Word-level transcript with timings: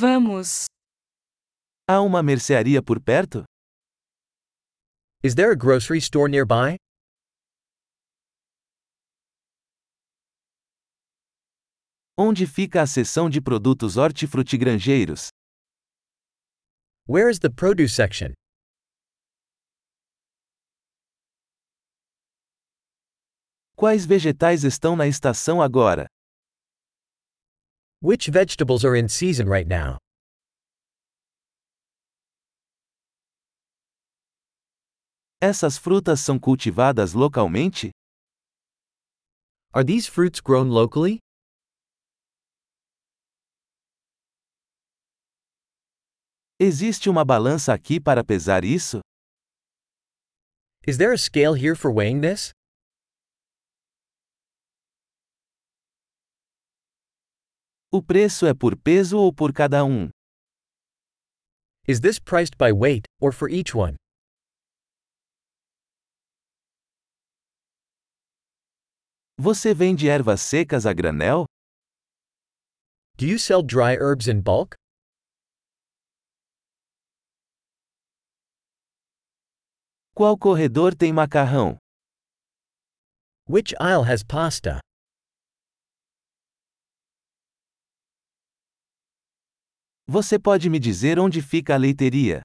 Vamos. 0.00 0.66
Há 1.88 2.00
uma 2.00 2.22
mercearia 2.22 2.80
por 2.80 3.00
perto? 3.02 3.42
Is 5.24 5.34
there 5.34 5.50
a 5.50 5.56
grocery 5.56 5.98
store 5.98 6.30
nearby? 6.30 6.76
Onde 12.16 12.46
fica 12.46 12.82
a 12.82 12.86
seção 12.86 13.28
de 13.28 13.40
produtos 13.40 13.96
hortifrutigranjeiros? 13.96 15.30
Where 17.08 17.28
is 17.28 17.40
the 17.40 17.50
produce 17.50 17.92
section? 17.92 18.34
Quais 23.74 24.06
vegetais 24.06 24.62
estão 24.62 24.94
na 24.94 25.08
estação 25.08 25.60
agora? 25.60 26.06
Which 28.00 28.28
vegetables 28.28 28.84
are 28.84 28.94
in 28.94 29.08
season 29.08 29.48
right 29.48 29.66
now? 29.66 29.98
Essas 35.40 35.76
frutas 35.76 36.20
são 36.20 36.38
cultivadas 36.38 37.12
localmente? 37.12 37.90
Are 39.72 39.84
these 39.84 40.06
fruits 40.08 40.40
grown 40.40 40.68
locally? 40.70 41.18
Existe 46.60 47.08
uma 47.08 47.24
balança 47.24 47.74
aqui 47.74 48.00
para 48.00 48.22
pesar 48.24 48.64
isso? 48.64 49.00
Is 50.86 50.98
there 50.98 51.12
a 51.12 51.18
scale 51.18 51.54
here 51.54 51.74
for 51.74 51.90
weighing 51.92 52.20
this? 52.20 52.52
O 57.90 58.02
preço 58.02 58.44
é 58.44 58.52
por 58.52 58.76
peso 58.76 59.16
ou 59.16 59.32
por 59.32 59.50
cada 59.50 59.82
um? 59.82 60.10
Is 61.86 62.00
this 62.00 62.18
priced 62.18 62.58
by 62.58 62.70
weight, 62.70 63.06
or 63.18 63.32
for 63.32 63.48
each 63.48 63.74
one? 63.74 63.96
Você 69.38 69.72
vende 69.72 70.06
ervas 70.06 70.42
secas 70.42 70.84
a 70.84 70.92
granel? 70.92 71.46
Do 73.16 73.24
you 73.26 73.38
sell 73.38 73.62
dry 73.62 73.96
herbs 73.96 74.28
in 74.28 74.42
bulk? 74.42 74.76
Qual 80.14 80.36
corredor 80.36 80.94
tem 80.94 81.10
macarrão? 81.10 81.78
Which 83.48 83.74
aisle 83.80 84.04
has 84.04 84.22
pasta? 84.22 84.78
Você 90.10 90.38
pode 90.38 90.70
me 90.70 90.78
dizer 90.78 91.18
onde 91.18 91.42
fica 91.42 91.74
a 91.74 91.76
leiteria? 91.76 92.40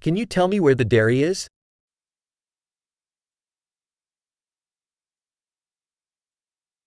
Can 0.00 0.16
you 0.16 0.26
tell 0.26 0.48
me 0.48 0.58
where 0.58 0.74
the 0.74 0.86
dairy 0.86 1.20
is? 1.20 1.48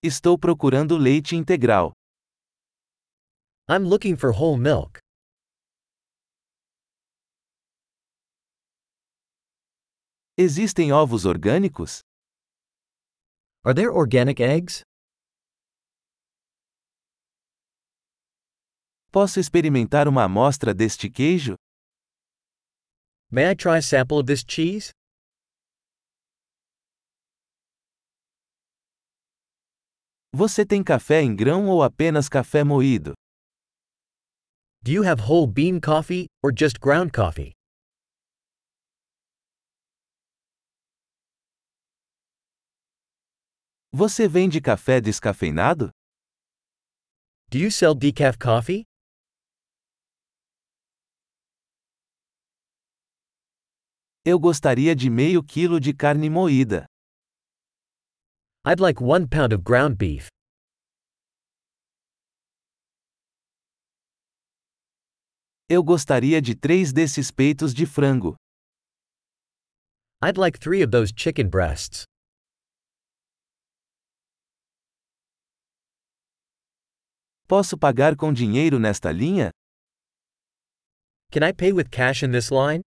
Estou 0.02 0.36
procurando 0.36 0.98
leite 0.98 1.36
integral. 1.36 1.92
I'm 3.68 3.84
looking 3.84 4.16
for 4.16 4.32
whole 4.32 4.56
milk. 4.58 4.98
Existem 10.36 10.90
ovos 10.90 11.24
orgânicos? 11.24 12.00
Are 13.64 13.72
there 13.72 13.92
organic 13.92 14.40
eggs? 14.40 14.82
Posso 19.16 19.40
experimentar 19.40 20.06
uma 20.08 20.24
amostra 20.24 20.74
deste 20.74 21.08
queijo? 21.08 21.54
May 23.30 23.52
I 23.52 23.56
try 23.56 23.78
a 23.78 23.80
sample 23.80 24.18
of 24.18 24.26
this 24.26 24.44
cheese? 24.46 24.90
Você 30.34 30.66
tem 30.66 30.84
café 30.84 31.22
em 31.22 31.34
grão 31.34 31.66
ou 31.66 31.82
apenas 31.82 32.28
café 32.28 32.62
moído? 32.62 33.14
Do 34.82 34.92
you 34.92 35.02
have 35.02 35.22
whole 35.22 35.46
bean 35.50 35.80
coffee, 35.80 36.26
or 36.44 36.52
just 36.54 36.78
ground 36.78 37.10
coffee? 37.10 37.52
Você 43.90 44.28
vende 44.28 44.60
café 44.60 45.00
descafeinado? 45.00 45.88
Do 47.48 47.56
you 47.56 47.70
sell 47.70 47.94
decaf 47.94 48.36
coffee? 48.38 48.84
Eu 54.28 54.40
gostaria 54.40 54.92
de 54.92 55.08
meio 55.08 55.40
quilo 55.40 55.78
de 55.78 55.94
carne 55.94 56.28
moída. 56.28 56.84
I'd 58.66 58.80
like 58.80 59.00
one 59.00 59.24
pound 59.28 59.54
of 59.54 59.62
ground 59.62 59.96
beef. 59.96 60.26
Eu 65.68 65.80
gostaria 65.84 66.42
de 66.42 66.56
três 66.56 66.92
desses 66.92 67.30
peitos 67.30 67.72
de 67.72 67.86
frango. 67.86 68.34
I'd 70.20 70.36
like 70.36 70.58
three 70.58 70.82
of 70.82 70.90
those 70.90 71.12
chicken 71.16 71.48
breasts. 71.48 72.02
Posso 77.46 77.78
pagar 77.78 78.16
com 78.16 78.32
dinheiro 78.32 78.80
nesta 78.80 79.12
linha? 79.12 79.52
Can 81.30 81.44
I 81.48 81.52
pay 81.52 81.72
with 81.72 81.90
cash 81.92 82.24
in 82.24 82.32
this 82.32 82.50
line? 82.50 82.82